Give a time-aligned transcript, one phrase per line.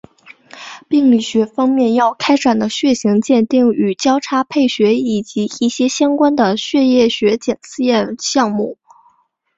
[0.87, 8.79] 病理学方面要开展的血型鉴定与交叉配血以及一些相关的血液学检验项目。